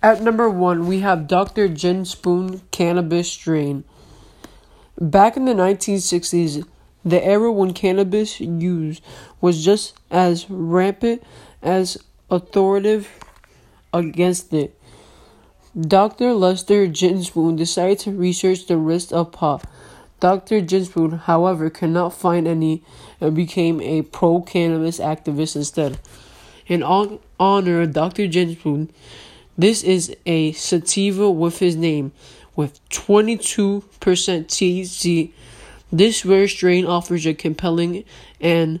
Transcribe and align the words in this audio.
At 0.00 0.22
number 0.22 0.48
one, 0.48 0.86
we 0.86 1.00
have 1.00 1.26
Dr. 1.26 1.68
Grinspoon 1.68 2.60
cannabis 2.70 3.30
strain. 3.32 3.82
Back 5.00 5.36
in 5.36 5.44
the 5.44 5.54
1960s, 5.54 6.64
the 7.04 7.24
era 7.24 7.50
when 7.50 7.72
cannabis 7.72 8.40
use 8.40 9.00
was 9.40 9.64
just 9.64 9.98
as 10.10 10.48
rampant 10.48 11.22
as 11.62 11.98
authoritative 12.30 13.08
against 13.92 14.52
it. 14.52 14.78
Dr. 15.78 16.32
Lester 16.32 16.86
Grinspoon 16.86 17.56
decided 17.56 17.98
to 18.00 18.12
research 18.12 18.66
the 18.66 18.76
risk 18.76 19.12
of 19.12 19.32
pot. 19.32 19.64
Dr. 20.20 20.60
Grinspoon, 20.60 21.20
however, 21.20 21.70
could 21.70 21.90
not 21.90 22.12
find 22.12 22.46
any 22.46 22.84
and 23.20 23.34
became 23.34 23.80
a 23.80 24.02
pro 24.02 24.42
cannabis 24.42 25.00
activist 25.00 25.56
instead. 25.56 25.98
In 26.68 26.82
honor 26.84 27.80
of 27.82 27.92
Dr. 27.92 28.28
Grinspoon, 28.28 28.90
this 29.58 29.82
is 29.82 30.14
a 30.24 30.52
sativa 30.52 31.28
with 31.28 31.58
his 31.58 31.74
name, 31.74 32.12
with 32.54 32.80
22% 32.90 33.82
THC. 34.00 35.32
This 35.90 36.24
rare 36.24 36.46
strain 36.46 36.86
offers 36.86 37.26
a 37.26 37.34
compelling 37.34 38.04
and 38.40 38.78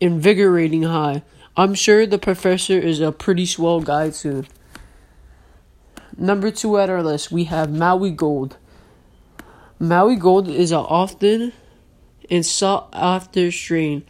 invigorating 0.00 0.82
high. 0.82 1.22
I'm 1.56 1.74
sure 1.74 2.06
the 2.06 2.18
professor 2.18 2.78
is 2.78 3.00
a 3.00 3.12
pretty 3.12 3.46
swell 3.46 3.80
guy 3.80 4.10
too. 4.10 4.44
Number 6.18 6.50
two 6.50 6.76
at 6.78 6.90
our 6.90 7.02
list, 7.02 7.30
we 7.30 7.44
have 7.44 7.70
Maui 7.70 8.10
Gold. 8.10 8.56
Maui 9.78 10.16
Gold 10.16 10.48
is 10.48 10.72
an 10.72 10.78
often 10.78 11.52
and 12.28 12.44
sought 12.44 12.88
after 12.92 13.52
strain. 13.52 14.02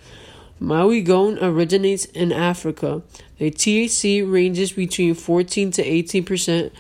Maui 0.59 1.03
Gold 1.03 1.39
originates 1.43 2.07
in 2.07 2.33
Africa. 2.33 3.03
The 3.39 3.51
THC 3.51 4.31
ranges 4.31 4.73
between 4.73 5.15
14 5.15 5.71
to 5.73 5.85
18 5.85 6.25
percent 6.25 6.73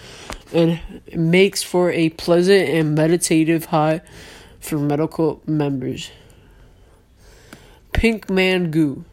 and 0.53 0.80
makes 1.15 1.62
for 1.62 1.91
a 1.91 2.11
pleasant 2.11 2.69
and 2.69 2.95
meditative 2.95 3.67
high 3.67 4.00
for 4.61 4.78
medical 4.78 5.42
members. 5.47 6.11
Pinkman 7.92 8.70
Goo. 8.70 9.05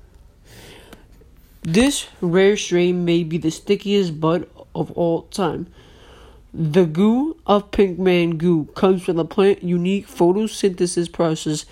This 1.62 2.08
rare 2.22 2.58
strain 2.58 3.06
may 3.06 3.24
be 3.24 3.38
the 3.38 3.52
stickiest 3.52 4.20
bud 4.20 4.48
of 4.76 4.92
all 4.92 5.24
time. 5.24 5.68
The 6.54 6.86
goo 6.86 7.38
of 7.48 7.72
Pinkman 7.72 8.38
Goo 8.38 8.66
comes 8.76 9.04
from 9.04 9.16
the 9.16 9.26
plant 9.26 9.64
unique 9.64 10.08
photosynthesis 10.08 11.12
process 11.12 11.66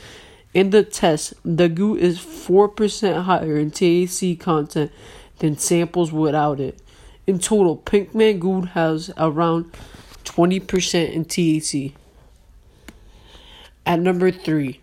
in 0.53 0.71
the 0.71 0.83
test, 0.83 1.33
the 1.43 1.69
goo 1.69 1.95
is 1.95 2.19
4% 2.19 3.23
higher 3.23 3.57
in 3.57 3.71
THC 3.71 4.39
content 4.39 4.91
than 5.39 5.57
samples 5.57 6.11
without 6.11 6.59
it. 6.59 6.79
In 7.25 7.39
total, 7.39 7.77
Pinkman 7.77 8.39
goo 8.39 8.61
has 8.61 9.11
around 9.17 9.71
20% 10.25 11.11
in 11.11 11.25
THC. 11.25 11.93
At 13.85 13.99
number 13.99 14.31
3, 14.31 14.79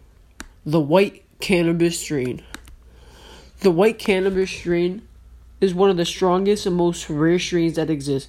the 0.65 0.81
white 0.81 1.25
cannabis 1.41 2.01
strain. 2.01 2.43
The 3.61 3.71
white 3.71 3.99
cannabis 3.99 4.51
strain 4.51 5.03
is 5.61 5.75
one 5.75 5.91
of 5.91 5.97
the 5.97 6.05
strongest 6.05 6.67
and 6.67 6.77
most 6.77 7.11
rare 7.11 7.39
strains 7.39 7.77
that 7.77 7.91
exist. 7.91 8.29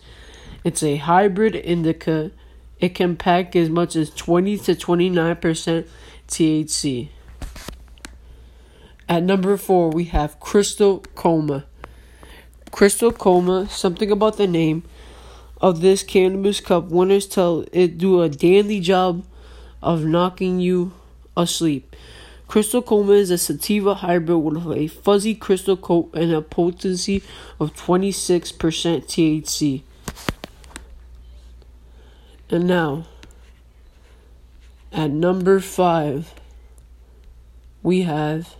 It's 0.64 0.84
a 0.84 0.98
hybrid 0.98 1.56
indica. 1.56 2.31
It 2.80 2.96
can 2.96 3.16
pack 3.16 3.56
as 3.56 3.70
much 3.70 3.96
as 3.96 4.09
20 4.09 4.58
to 4.58 4.76
29% 4.76 5.88
THC. 6.28 7.09
At 9.10 9.24
number 9.24 9.58
four, 9.58 9.90
we 9.90 10.04
have 10.06 10.40
Crystal 10.40 11.00
Coma. 11.16 11.66
Crystal 12.70 13.12
Coma, 13.12 13.68
something 13.68 14.12
about 14.12 14.38
the 14.38 14.46
name 14.46 14.84
of 15.60 15.82
this 15.82 16.04
cannabis 16.04 16.60
cup, 16.60 16.90
winners 16.90 17.26
tell 17.26 17.66
it 17.74 17.98
do 17.98 18.22
a 18.22 18.30
dandy 18.30 18.80
job 18.80 19.26
of 19.82 20.06
knocking 20.06 20.60
you 20.60 20.94
asleep. 21.36 21.96
Crystal 22.48 22.84
Coma 22.84 23.14
is 23.14 23.31
a 23.31 23.40
sativa 23.40 23.96
hybrid 23.96 24.38
with 24.38 24.78
a 24.78 24.86
fuzzy 24.88 25.34
crystal 25.34 25.75
coat 25.75 26.12
and 26.14 26.31
a 26.31 26.44
potency 26.44 27.24
of 27.59 27.75
26% 27.75 28.53
THC. 28.53 29.81
And 32.52 32.68
now, 32.68 33.08
at 34.92 35.09
number 35.09 35.59
five, 35.59 36.36
we 37.81 38.03
have 38.03 38.56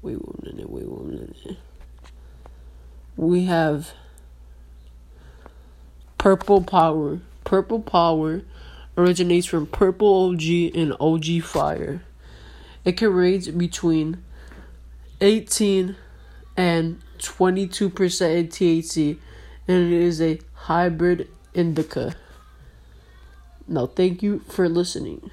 Wait 0.00 0.16
one 0.16 0.40
minute, 0.42 0.70
wait 0.70 0.86
one 0.86 1.10
minute. 1.10 1.56
We 3.16 3.46
have 3.46 3.92
Purple 6.18 6.62
Power. 6.62 7.20
Purple 7.44 7.80
Power 7.80 8.42
originates 8.96 9.46
from 9.46 9.66
Purple 9.66 10.30
OG 10.30 10.42
and 10.74 10.94
OG 11.00 11.42
Fire. 11.42 12.02
It 12.84 12.96
can 12.96 13.12
range 13.12 13.56
between 13.58 14.22
18 15.20 15.96
and 16.56 17.00
22% 17.18 17.90
THC, 17.90 19.18
and 19.66 19.92
it 19.92 20.00
is 20.00 20.20
a 20.20 20.40
hybrid 20.54 21.28
indica. 21.54 22.14
Now, 23.66 23.86
thank 23.86 24.22
you 24.22 24.40
for 24.48 24.68
listening. 24.68 25.30